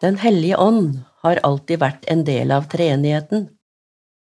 Den 0.00 0.16
hellige 0.16 0.56
ånd 0.56 1.02
har 1.20 1.40
alltid 1.44 1.82
vært 1.82 2.06
en 2.08 2.24
del 2.24 2.52
av 2.56 2.70
treenigheten. 2.72 3.50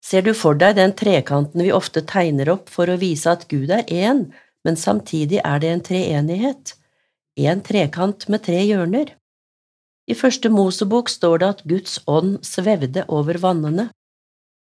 Ser 0.05 0.27
du 0.27 0.35
for 0.37 0.59
deg 0.59 0.77
den 0.77 0.93
trekanten 0.99 1.63
vi 1.63 1.73
ofte 1.73 2.03
tegner 2.05 2.51
opp 2.53 2.69
for 2.73 2.91
å 2.91 2.99
vise 3.01 3.31
at 3.33 3.47
Gud 3.49 3.71
er 3.71 3.87
én, 3.89 4.27
men 4.67 4.77
samtidig 4.77 5.41
er 5.41 5.63
det 5.63 5.71
en 5.73 5.85
treenighet, 5.87 6.75
en 7.39 7.63
trekant 7.65 8.29
med 8.29 8.45
tre 8.45 8.59
hjørner? 8.67 9.15
I 10.11 10.19
første 10.19 10.51
Mosebok 10.53 11.09
står 11.09 11.41
det 11.41 11.49
at 11.55 11.65
Guds 11.71 11.99
ånd 12.11 12.41
svevde 12.45 13.07
over 13.09 13.39
vannene, 13.41 13.89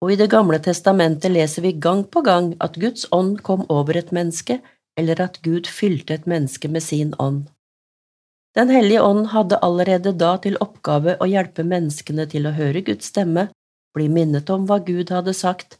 og 0.03 0.13
i 0.13 0.19
Det 0.19 0.29
gamle 0.29 0.59
testamentet 0.61 1.31
leser 1.31 1.65
vi 1.65 1.73
gang 1.73 2.03
på 2.05 2.21
gang 2.21 2.53
at 2.61 2.77
Guds 2.79 3.07
ånd 3.11 3.41
kom 3.41 3.65
over 3.69 3.97
et 3.97 4.11
menneske, 4.13 4.59
eller 4.95 5.21
at 5.21 5.41
Gud 5.41 5.67
fylte 5.67 6.13
et 6.13 6.27
menneske 6.29 6.69
med 6.69 6.83
sin 6.83 7.15
ånd. 7.19 7.49
Den 8.55 8.69
hellige 8.71 9.01
ånd 9.03 9.27
hadde 9.33 9.59
allerede 9.67 10.13
da 10.15 10.35
til 10.39 10.55
oppgave 10.63 11.17
å 11.19 11.27
hjelpe 11.27 11.65
menneskene 11.67 12.23
til 12.31 12.47
å 12.47 12.55
høre 12.55 12.85
Guds 12.87 13.11
stemme, 13.11 13.49
bli 13.95 14.07
minnet 14.11 14.49
om 14.53 14.63
hva 14.67 14.79
Gud 14.79 15.11
hadde 15.11 15.33
sagt, 15.35 15.75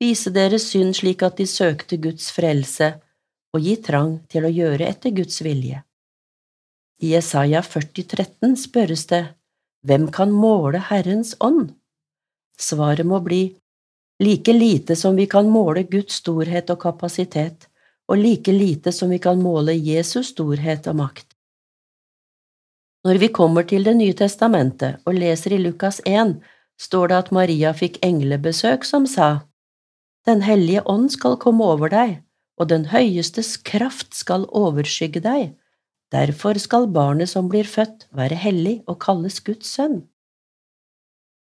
vise 0.00 0.32
deres 0.32 0.68
synd 0.72 0.96
slik 1.00 1.24
at 1.24 1.38
de 1.40 1.46
søkte 1.48 1.96
Guds 1.96 2.28
frelse, 2.36 2.90
og 3.56 3.64
gi 3.64 3.78
trang 3.80 4.18
til 4.28 4.44
å 4.44 4.52
gjøre 4.52 4.90
etter 4.90 5.14
Guds 5.16 5.40
vilje. 5.44 5.80
I 7.00 7.14
Jesaja 7.14 7.62
40,13 7.64 8.56
spørres 8.60 9.06
det, 9.08 9.22
Hvem 9.86 10.08
kan 10.12 10.32
måle 10.34 10.82
Herrens 10.90 11.36
ånd? 11.40 11.70
Svaret 12.60 13.06
må 13.06 13.22
bli, 13.24 13.54
like 14.20 14.52
lite 14.52 14.96
som 14.98 15.16
vi 15.16 15.28
kan 15.30 15.48
måle 15.48 15.86
Guds 15.88 16.18
storhet 16.20 16.68
og 16.74 16.80
kapasitet, 16.82 17.68
og 18.10 18.18
like 18.20 18.52
lite 18.52 18.92
som 18.92 19.14
vi 19.14 19.20
kan 19.22 19.40
måle 19.40 19.72
Jesus 19.72 20.34
storhet 20.34 20.90
og 20.90 20.98
makt. 21.00 21.27
Når 23.06 23.20
vi 23.22 23.28
kommer 23.30 23.62
til 23.62 23.84
Det 23.86 23.94
nye 23.96 24.14
testamentet 24.14 24.98
og 25.06 25.14
leser 25.14 25.54
i 25.54 25.60
Lukas 25.62 26.00
1, 26.06 26.38
står 26.78 27.10
det 27.10 27.18
at 27.18 27.30
Maria 27.32 27.70
fikk 27.72 27.98
englebesøk 28.02 28.84
som 28.84 29.06
sa, 29.06 29.46
Den 30.26 30.42
hellige 30.42 30.82
ånd 30.86 31.10
skal 31.14 31.38
komme 31.38 31.64
over 31.64 31.88
deg, 31.88 32.18
og 32.58 32.68
Den 32.68 32.88
høyestes 32.90 33.56
kraft 33.56 34.14
skal 34.14 34.48
overskygge 34.50 35.22
deg. 35.22 35.54
Derfor 36.10 36.58
skal 36.58 36.88
barnet 36.88 37.30
som 37.30 37.48
blir 37.48 37.64
født, 37.64 38.08
være 38.10 38.34
hellig 38.34 38.82
og 38.86 38.98
kalles 38.98 39.40
Guds 39.40 39.70
sønn. 39.70 40.02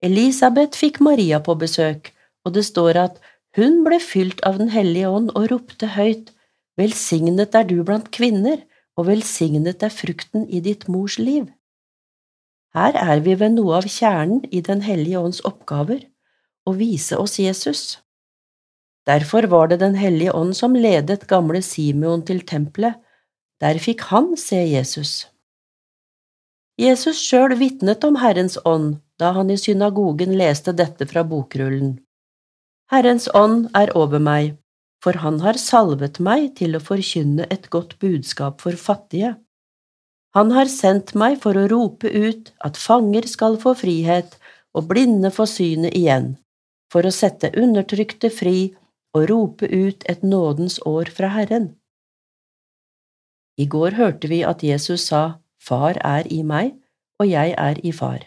Elisabeth 0.04 0.76
fikk 0.76 1.00
Maria 1.00 1.40
på 1.40 1.54
besøk, 1.56 2.12
og 2.44 2.52
det 2.54 2.66
står 2.68 3.00
at 3.00 3.20
hun 3.56 3.80
ble 3.86 3.96
fylt 4.02 4.42
av 4.44 4.58
Den 4.58 4.68
hellige 4.68 5.08
ånd 5.08 5.32
og 5.32 5.50
ropte 5.50 5.88
høyt, 5.96 6.34
Velsignet 6.76 7.54
er 7.56 7.64
du 7.64 7.78
blant 7.82 8.10
kvinner, 8.12 8.60
og 8.96 9.08
velsignet 9.10 9.84
er 9.84 9.92
frukten 9.92 10.48
i 10.48 10.62
ditt 10.64 10.88
mors 10.88 11.18
liv. 11.20 11.46
Her 12.76 12.96
er 13.00 13.22
vi 13.24 13.36
ved 13.40 13.54
noe 13.56 13.78
av 13.78 13.88
kjernen 13.88 14.42
i 14.52 14.60
Den 14.60 14.82
hellige 14.84 15.20
ånds 15.20 15.40
oppgaver, 15.48 16.02
å 16.66 16.74
vise 16.76 17.16
oss 17.16 17.38
Jesus. 17.38 17.82
Derfor 19.06 19.46
var 19.52 19.68
det 19.68 19.80
Den 19.80 19.94
hellige 19.94 20.32
ånd 20.32 20.56
som 20.56 20.74
ledet 20.74 21.28
gamle 21.28 21.62
Simeon 21.62 22.24
til 22.26 22.42
tempelet, 22.44 22.96
der 23.60 23.78
fikk 23.80 24.08
han 24.10 24.34
se 24.36 24.58
Jesus. 24.60 25.26
Jesus 26.76 27.22
sjøl 27.24 27.54
vitnet 27.56 28.04
om 28.04 28.18
Herrens 28.20 28.58
ånd 28.64 28.98
da 29.16 29.30
han 29.32 29.48
i 29.48 29.56
synagogen 29.56 30.34
leste 30.36 30.74
dette 30.76 31.06
fra 31.08 31.22
bokrullen. 31.24 31.94
Herrens 32.92 33.30
ånd 33.32 33.70
er 33.74 33.94
over 33.96 34.20
meg, 34.20 34.58
for 35.02 35.20
han 35.22 35.40
har 35.44 35.58
salvet 35.60 36.20
meg 36.22 36.54
til 36.60 36.76
å 36.76 36.82
forkynne 36.82 37.46
et 37.52 37.68
godt 37.70 37.98
budskap 38.02 38.62
for 38.64 38.78
fattige. 38.80 39.36
Han 40.36 40.52
har 40.52 40.68
sendt 40.68 41.14
meg 41.16 41.38
for 41.42 41.56
å 41.56 41.68
rope 41.70 42.10
ut 42.10 42.52
at 42.66 42.80
fanger 42.80 43.28
skal 43.30 43.56
få 43.60 43.72
frihet 43.78 44.36
og 44.76 44.90
blinde 44.90 45.30
få 45.32 45.46
synet 45.48 45.96
igjen, 45.96 46.34
for 46.92 47.06
å 47.06 47.14
sette 47.14 47.54
undertrykte 47.56 48.30
fri 48.32 48.74
og 49.16 49.28
rope 49.30 49.68
ut 49.72 50.04
et 50.10 50.22
nådens 50.22 50.78
år 50.84 51.08
fra 51.16 51.32
Herren. 51.32 51.70
I 53.56 53.64
går 53.64 53.96
hørte 53.96 54.28
vi 54.28 54.42
at 54.44 54.62
Jesus 54.62 55.08
sa 55.08 55.40
Far 55.56 55.96
er 56.04 56.28
i 56.28 56.42
meg, 56.44 56.74
og 57.18 57.30
jeg 57.30 57.54
er 57.56 57.80
i 57.80 57.92
Far. 57.96 58.26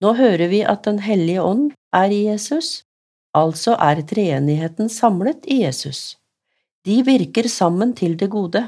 Nå 0.00 0.14
hører 0.16 0.48
vi 0.48 0.62
at 0.62 0.86
Den 0.86 1.02
hellige 1.04 1.42
ånd 1.42 1.72
er 1.92 2.14
i 2.14 2.22
Jesus, 2.28 2.84
Altså 3.36 3.76
er 3.78 4.02
treenigheten 4.02 4.88
samlet 4.90 5.46
i 5.46 5.62
Jesus. 5.62 6.16
De 6.86 7.02
virker 7.06 7.46
sammen 7.48 7.92
til 7.94 8.16
det 8.18 8.30
gode. 8.30 8.64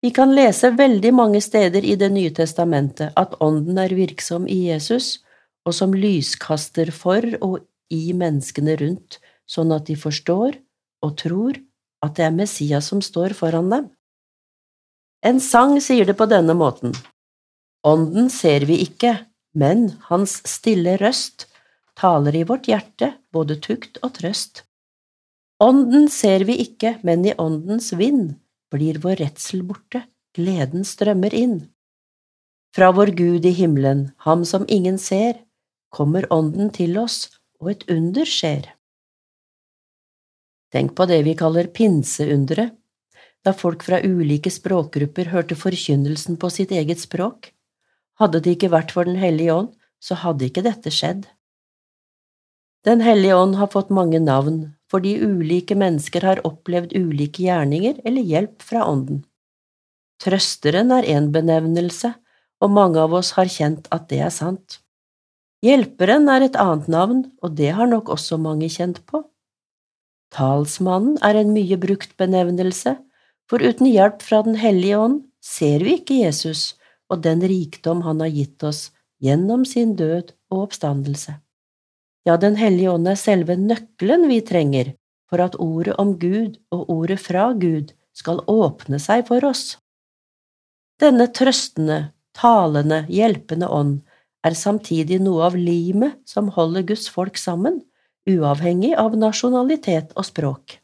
Vi 0.00 0.12
kan 0.16 0.30
lese 0.32 0.70
veldig 0.76 1.10
mange 1.12 1.40
steder 1.44 1.84
i 1.84 1.96
Det 1.96 2.10
nye 2.12 2.30
testamentet 2.30 3.12
at 3.16 3.34
Ånden 3.40 3.78
er 3.78 3.92
virksom 3.94 4.46
i 4.48 4.70
Jesus, 4.70 5.18
og 5.66 5.74
som 5.74 5.92
lyskaster 5.92 6.92
for 6.94 7.26
og 7.42 7.58
i 7.90 8.12
menneskene 8.16 8.78
rundt, 8.80 9.18
sånn 9.50 9.74
at 9.74 9.90
de 9.90 9.96
forstår 9.98 10.56
og 11.04 11.16
tror 11.18 11.58
at 12.04 12.16
det 12.16 12.24
er 12.24 12.36
Messias 12.36 12.88
som 12.88 13.02
står 13.02 13.34
foran 13.36 13.68
dem. 13.72 13.90
En 15.26 15.40
sang 15.40 15.76
sier 15.84 16.06
det 16.08 16.16
på 16.16 16.28
denne 16.30 16.54
måten. 16.56 16.94
Ånden 17.84 18.30
ser 18.32 18.64
vi 18.68 18.78
ikke, 18.86 19.18
men 19.52 19.90
hans 20.08 20.38
stille 20.48 20.96
røst 21.00 21.49
taler 21.98 22.36
i 22.36 22.44
vårt 22.44 22.68
hjerte 22.70 23.14
både 23.32 23.56
tukt 23.62 24.00
og 24.04 24.14
trøst. 24.18 24.64
Ånden 25.60 26.08
ser 26.08 26.46
vi 26.48 26.56
ikke, 26.62 26.96
men 27.02 27.24
i 27.26 27.34
åndens 27.36 27.92
vind 27.92 28.38
blir 28.72 29.00
vår 29.02 29.20
redsel 29.20 29.62
borte, 29.66 30.06
gleden 30.36 30.86
strømmer 30.86 31.34
inn. 31.36 31.58
Fra 32.76 32.92
vår 32.94 33.12
Gud 33.18 33.46
i 33.46 33.52
himmelen, 33.56 34.10
ham 34.24 34.44
som 34.46 34.64
ingen 34.68 34.98
ser, 34.98 35.42
kommer 35.90 36.26
ånden 36.32 36.70
til 36.72 36.96
oss, 36.98 37.26
og 37.60 37.72
et 37.74 37.88
under 37.90 38.28
skjer. 38.28 38.70
Tenk 40.70 40.94
på 40.96 41.06
det 41.10 41.18
vi 41.26 41.34
kaller 41.36 41.66
pinseunderet, 41.74 42.76
da 43.44 43.52
folk 43.56 43.82
fra 43.86 43.98
ulike 44.04 44.52
språkgrupper 44.52 45.30
hørte 45.32 45.56
forkynnelsen 45.56 46.36
på 46.40 46.50
sitt 46.52 46.72
eget 46.76 47.00
språk. 47.00 47.50
Hadde 48.20 48.42
det 48.44 48.56
ikke 48.56 48.72
vært 48.72 48.92
for 48.92 49.08
Den 49.08 49.16
hellige 49.16 49.54
ånd, 49.54 49.70
så 50.00 50.16
hadde 50.22 50.46
ikke 50.46 50.64
dette 50.64 50.92
skjedd. 50.92 51.24
Den 52.86 53.02
hellige 53.04 53.36
ånd 53.36 53.58
har 53.60 53.72
fått 53.72 53.90
mange 53.92 54.20
navn 54.22 54.70
fordi 54.90 55.12
ulike 55.22 55.76
mennesker 55.78 56.24
har 56.26 56.40
opplevd 56.46 56.96
ulike 56.98 57.44
gjerninger 57.44 58.00
eller 58.04 58.26
hjelp 58.26 58.64
fra 58.66 58.82
ånden. 58.90 59.20
Trøsteren 60.20 60.90
er 60.92 61.06
en 61.14 61.28
benevnelse, 61.32 62.10
og 62.60 62.72
mange 62.74 62.98
av 63.00 63.14
oss 63.14 63.30
har 63.36 63.48
kjent 63.48 63.86
at 63.94 64.08
det 64.10 64.18
er 64.26 64.32
sant. 64.34 64.80
Hjelperen 65.62 66.26
er 66.32 66.48
et 66.48 66.58
annet 66.58 66.88
navn, 66.90 67.22
og 67.40 67.54
det 67.56 67.70
har 67.76 67.86
nok 67.86 68.10
også 68.16 68.40
mange 68.40 68.66
kjent 68.72 68.98
på. 69.06 69.22
Talsmannen 70.34 71.20
er 71.22 71.38
en 71.38 71.54
mye 71.54 71.78
brukt 71.80 72.16
benevnelse, 72.18 72.96
for 73.46 73.62
uten 73.62 73.86
hjelp 73.86 74.26
fra 74.26 74.42
Den 74.46 74.58
hellige 74.58 74.98
ånd 74.98 75.22
ser 75.38 75.86
vi 75.86 76.00
ikke 76.00 76.20
Jesus 76.24 76.74
og 77.10 77.22
den 77.26 77.42
rikdom 77.42 78.04
han 78.06 78.22
har 78.22 78.30
gitt 78.32 78.62
oss 78.66 78.88
gjennom 79.20 79.66
sin 79.66 79.96
død 79.98 80.32
og 80.52 80.66
oppstandelse. 80.68 81.34
Ja, 82.28 82.36
Den 82.36 82.56
hellige 82.60 82.90
ånd 82.92 83.08
er 83.08 83.16
selve 83.16 83.56
nøkkelen 83.56 84.28
vi 84.28 84.40
trenger 84.44 84.92
for 85.30 85.40
at 85.44 85.56
ordet 85.62 85.94
om 86.02 86.16
Gud 86.18 86.58
og 86.74 86.90
ordet 86.90 87.20
fra 87.22 87.52
Gud 87.56 87.94
skal 88.16 88.42
åpne 88.50 88.98
seg 89.00 89.26
for 89.28 89.44
oss. 89.46 89.78
Denne 91.00 91.30
trøstende, 91.32 92.10
talende, 92.36 93.06
hjelpende 93.08 93.70
ånd 93.72 94.00
er 94.44 94.56
samtidig 94.56 95.20
noe 95.22 95.46
av 95.48 95.56
limet 95.56 96.18
som 96.28 96.50
holder 96.52 96.84
Guds 96.90 97.08
folk 97.12 97.40
sammen, 97.40 97.80
uavhengig 98.28 98.92
av 99.00 99.16
nasjonalitet 99.16 100.12
og 100.16 100.28
språk. 100.28 100.76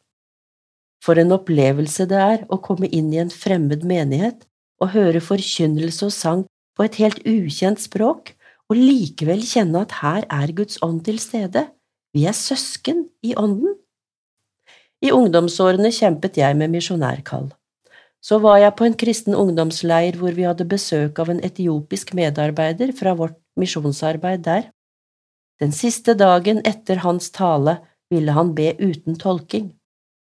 For 1.05 1.21
en 1.21 1.35
opplevelse 1.37 2.07
det 2.09 2.21
er 2.21 2.47
å 2.49 2.59
komme 2.65 2.89
inn 2.89 3.13
i 3.13 3.21
en 3.23 3.33
fremmed 3.33 3.85
menighet 3.87 4.47
og 4.81 4.95
høre 4.97 5.21
forkynnelse 5.23 6.09
og 6.09 6.15
sang 6.15 6.47
på 6.77 6.87
et 6.87 6.99
helt 7.01 7.21
ukjent 7.29 7.81
språk, 7.81 8.33
og 8.71 8.79
likevel 8.79 9.43
kjenne 9.47 9.85
at 9.87 9.99
her 10.01 10.27
er 10.33 10.53
Guds 10.57 10.81
ånd 10.83 11.03
til 11.07 11.21
stede, 11.23 11.67
vi 12.15 12.25
er 12.27 12.35
søsken 12.35 13.07
i 13.23 13.35
ånden. 13.39 13.77
I 15.05 15.13
ungdomsårene 15.13 15.93
kjempet 15.93 16.39
jeg 16.41 16.57
med 16.57 16.73
misjonærkall. 16.73 17.51
Så 18.25 18.39
var 18.43 18.59
jeg 18.59 18.75
på 18.79 18.87
en 18.87 18.97
kristen 18.99 19.37
ungdomsleir 19.39 20.17
hvor 20.19 20.35
vi 20.35 20.47
hadde 20.49 20.67
besøk 20.67 21.19
av 21.23 21.31
en 21.31 21.43
etiopisk 21.47 22.15
medarbeider 22.17 22.95
fra 22.97 23.13
vårt 23.15 23.37
misjonsarbeid 23.61 24.43
der. 24.49 24.71
Den 25.61 25.73
siste 25.73 26.17
dagen 26.19 26.63
etter 26.67 27.05
hans 27.05 27.31
tale 27.31 27.79
ville 28.11 28.33
han 28.33 28.55
be 28.57 28.73
uten 28.81 29.21
tolking. 29.21 29.71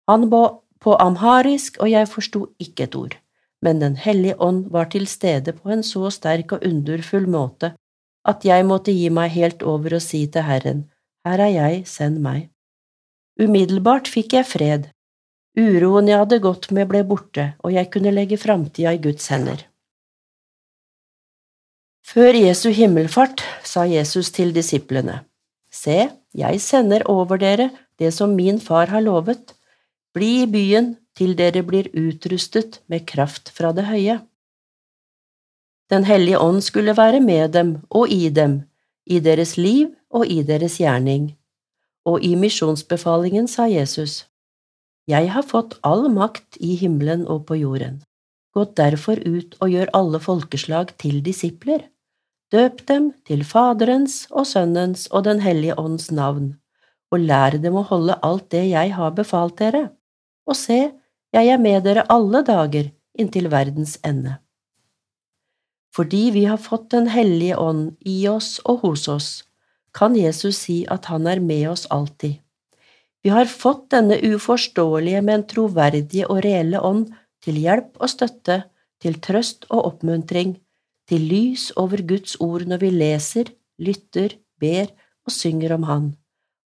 Han 0.08 0.28
ba 0.30 0.44
på 0.80 0.94
amharisk, 0.96 1.76
og 1.80 1.90
jeg 1.90 2.08
forsto 2.08 2.46
ikke 2.60 2.86
et 2.86 2.94
ord, 2.96 3.16
men 3.62 3.80
Den 3.80 3.96
hellige 3.96 4.36
ånd 4.40 4.70
var 4.70 4.88
til 4.92 5.06
stede 5.06 5.52
på 5.52 5.70
en 5.70 5.82
så 5.82 6.10
sterk 6.10 6.52
og 6.52 6.64
underfull 6.64 7.28
måte 7.28 7.74
at 8.28 8.44
jeg 8.44 8.66
måtte 8.68 8.92
gi 8.92 9.08
meg 9.12 9.32
helt 9.34 9.62
over 9.62 9.96
og 9.98 10.04
si 10.04 10.26
til 10.26 10.46
Herren, 10.46 10.88
Her 11.24 11.40
er 11.44 11.52
jeg, 11.52 11.80
send 11.86 12.20
meg. 12.24 12.48
Umiddelbart 13.40 14.08
fikk 14.08 14.32
jeg 14.38 14.48
fred, 14.48 14.86
uroen 15.56 16.08
jeg 16.08 16.20
hadde 16.22 16.38
gått 16.40 16.70
med 16.72 16.88
ble 16.88 17.02
borte, 17.04 17.54
og 17.60 17.74
jeg 17.74 17.90
kunne 17.92 18.12
legge 18.14 18.38
framtida 18.40 18.94
i 18.96 19.02
Guds 19.02 19.28
hender. 19.32 19.66
Før 22.10 22.34
Jesu 22.34 22.70
himmelfart 22.74 23.44
sa 23.62 23.84
Jesus 23.86 24.32
til 24.34 24.54
disiplene, 24.56 25.20
Se, 25.70 26.08
jeg 26.34 26.60
sender 26.60 27.04
over 27.06 27.38
dere 27.38 27.68
det 28.00 28.10
som 28.16 28.32
min 28.34 28.58
far 28.58 28.90
har 28.90 29.04
lovet, 29.04 29.54
bli 30.16 30.40
i 30.42 30.48
byen 30.50 30.96
til 31.14 31.36
dere 31.38 31.62
blir 31.62 31.86
utrustet 31.94 32.80
med 32.90 33.06
kraft 33.06 33.52
fra 33.54 33.70
det 33.76 33.86
høye. 33.86 34.18
Den 35.90 36.04
hellige 36.06 36.38
ånd 36.38 36.62
skulle 36.62 36.94
være 36.96 37.20
med 37.20 37.52
dem 37.52 37.70
og 37.90 38.10
i 38.14 38.28
dem, 38.28 38.62
i 39.06 39.18
deres 39.18 39.56
liv 39.56 39.88
og 40.10 40.26
i 40.26 40.42
deres 40.46 40.78
gjerning. 40.78 41.32
Og 42.06 42.22
i 42.22 42.34
misjonsbefalingen 42.38 43.48
sa 43.48 43.66
Jesus, 43.66 44.26
Jeg 45.08 45.32
har 45.34 45.42
fått 45.42 45.74
all 45.82 46.06
makt 46.14 46.60
i 46.60 46.76
himmelen 46.78 47.26
og 47.26 47.46
på 47.46 47.58
jorden. 47.58 48.02
Gå 48.54 48.64
derfor 48.78 49.18
ut 49.26 49.56
og 49.60 49.70
gjør 49.70 49.90
alle 49.94 50.20
folkeslag 50.20 50.94
til 50.98 51.22
disipler. 51.26 51.88
Døp 52.52 52.86
dem 52.86 53.10
til 53.26 53.44
Faderens 53.44 54.26
og 54.30 54.46
Sønnens 54.46 55.06
og 55.10 55.24
Den 55.24 55.40
hellige 55.40 55.78
ånds 55.78 56.10
navn, 56.10 56.56
og 57.10 57.26
lær 57.26 57.58
dem 57.58 57.78
å 57.78 57.86
holde 57.86 58.18
alt 58.26 58.50
det 58.50 58.64
jeg 58.70 58.94
har 58.94 59.10
befalt 59.14 59.58
dere. 59.58 59.88
Og 60.46 60.58
se, 60.58 60.80
jeg 61.34 61.50
er 61.50 61.58
med 61.62 61.82
dere 61.86 62.06
alle 62.10 62.42
dager 62.46 62.90
inntil 63.18 63.50
verdens 63.50 63.98
ende. 64.06 64.38
Fordi 65.94 66.30
vi 66.30 66.44
har 66.44 66.58
fått 66.58 66.90
Den 66.90 67.08
hellige 67.08 67.56
ånd 67.56 67.96
i 68.06 68.28
oss 68.28 68.60
og 68.64 68.84
hos 68.84 69.08
oss, 69.08 69.30
kan 69.92 70.14
Jesus 70.14 70.62
si 70.66 70.84
at 70.86 71.10
han 71.10 71.26
er 71.26 71.40
med 71.40 71.68
oss 71.70 71.86
alltid. 71.90 72.38
Vi 73.22 73.30
har 73.30 73.44
fått 73.44 73.90
denne 73.92 74.16
uforståelige, 74.16 75.20
men 75.22 75.44
troverdige 75.44 76.28
og 76.30 76.44
reelle 76.44 76.80
ånd 76.80 77.10
til 77.44 77.58
hjelp 77.60 77.98
og 78.00 78.08
støtte, 78.08 78.62
til 79.00 79.18
trøst 79.20 79.66
og 79.68 79.84
oppmuntring, 79.90 80.54
til 81.08 81.26
lys 81.26 81.70
over 81.80 82.04
Guds 82.06 82.36
ord 82.40 82.64
når 82.68 82.84
vi 82.84 82.90
leser, 82.94 83.50
lytter, 83.82 84.36
ber 84.60 84.88
og 85.26 85.34
synger 85.34 85.74
om 85.76 85.84
Han, 85.88 86.06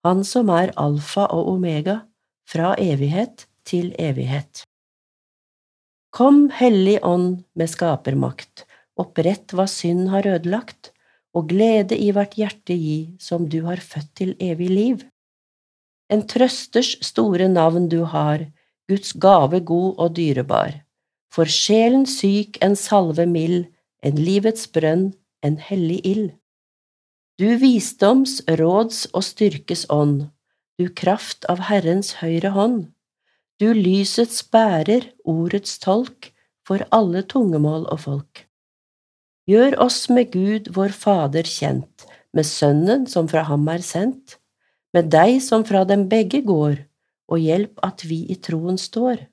Han 0.04 0.24
som 0.26 0.50
er 0.50 0.74
alfa 0.76 1.28
og 1.30 1.54
omega, 1.56 2.02
fra 2.50 2.74
evighet 2.80 3.46
til 3.68 3.94
evighet. 4.00 4.64
Kom, 6.12 6.50
Hellig 6.52 6.98
Ånd 7.08 7.44
med 7.56 7.70
skapermakt, 7.72 8.66
opprett 9.02 9.54
hva 9.56 9.68
synd 9.70 10.10
har 10.14 10.28
ødelagt, 10.30 10.92
og 11.36 11.48
glede 11.52 11.96
i 11.96 12.10
hvert 12.12 12.36
hjerte 12.36 12.76
gi 12.76 13.16
som 13.20 13.48
du 13.50 13.62
har 13.68 13.80
født 13.80 14.12
til 14.20 14.34
evig 14.44 14.70
liv. 14.70 15.04
En 16.12 16.26
trøsters 16.28 16.98
store 17.08 17.48
navn 17.48 17.88
du 17.92 18.04
har, 18.04 18.44
Guds 18.92 19.14
gave 19.14 19.62
god 19.64 19.94
og 20.04 20.16
dyrebar, 20.18 20.82
for 21.32 21.48
sjelen 21.48 22.04
syk 22.10 22.60
en 22.66 22.76
salve 22.76 23.26
mild, 23.26 23.70
en 24.04 24.20
livets 24.20 24.68
brønn, 24.68 25.14
en 25.46 25.58
hellig 25.58 26.02
ild. 26.04 26.30
Du 27.40 27.48
visdoms, 27.62 28.42
råds 28.60 29.06
og 29.16 29.24
styrkes 29.24 29.86
ånd, 29.90 30.28
du 30.78 30.90
kraft 30.92 31.48
av 31.50 31.64
Herrens 31.70 32.18
høyre 32.20 32.52
hånd, 32.58 32.84
du 33.62 33.72
lysets 33.78 34.44
bærer, 34.52 35.08
ordets 35.24 35.80
tolk, 35.80 36.34
for 36.68 36.84
alle 36.92 37.24
tungemål 37.24 37.88
og 37.94 38.00
folk. 38.04 38.48
Gjør 39.50 39.78
oss 39.82 40.06
med 40.14 40.30
Gud 40.34 40.70
vår 40.76 40.94
Fader 40.94 41.48
kjent, 41.50 42.06
med 42.34 42.46
Sønnen 42.46 43.08
som 43.10 43.28
fra 43.32 43.44
ham 43.48 43.66
er 43.74 43.82
sendt, 43.86 44.38
med 44.94 45.10
deg 45.14 45.40
som 45.42 45.66
fra 45.66 45.82
dem 45.88 46.06
begge 46.12 46.44
går, 46.46 46.78
og 47.32 47.42
hjelp 47.42 47.82
at 47.86 48.06
vi 48.06 48.22
i 48.30 48.38
troen 48.38 48.78
står. 48.78 49.26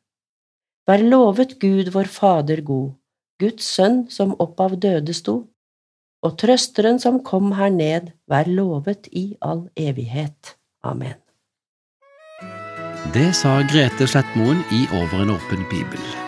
Vær 0.89 1.05
lovet 1.05 1.59
Gud 1.61 1.91
vår 1.93 2.09
Fader 2.09 2.63
god, 2.65 2.95
Guds 3.43 3.69
Sønn 3.77 4.07
som 4.11 4.33
opp 4.41 4.61
av 4.65 4.79
døde 4.81 5.15
sto, 5.15 5.43
og 6.25 6.39
Trøsteren 6.41 6.99
som 6.99 7.21
kom 7.23 7.53
her 7.59 7.71
ned, 7.71 8.13
vær 8.27 8.49
lovet 8.49 9.11
i 9.13 9.37
all 9.41 9.69
evighet. 9.77 10.57
Amen. 10.83 11.19
Det 13.15 13.29
sa 13.37 13.61
Grete 13.69 14.09
Slettmoen 14.09 14.65
i 14.75 14.87
Over 14.93 15.23
en 15.27 15.37
åpen 15.37 15.69
bibel. 15.71 16.28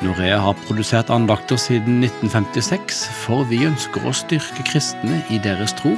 Norea 0.00 0.38
har 0.40 0.56
produsert 0.64 1.10
andakter 1.12 1.58
siden 1.60 2.00
1956, 2.04 3.02
for 3.24 3.44
vi 3.50 3.66
ønsker 3.68 4.06
å 4.08 4.14
styrke 4.16 4.64
kristne 4.64 5.20
i 5.28 5.40
deres 5.44 5.74
tro 5.76 5.92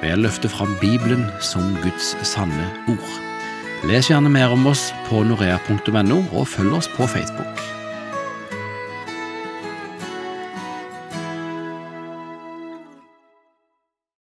ved 0.00 0.14
å 0.14 0.20
løfte 0.22 0.50
fram 0.52 0.76
Bibelen 0.82 1.26
som 1.42 1.74
Guds 1.82 2.14
sanne 2.22 2.68
ord. 2.92 3.10
Les 3.90 4.10
gjerne 4.12 4.30
mer 4.30 4.54
om 4.54 4.70
oss 4.70 4.90
på 5.08 5.24
norea.no, 5.26 6.22
og 6.30 6.48
følg 6.52 6.78
oss 6.78 6.90
på 6.94 7.10
Facebook. 7.10 7.69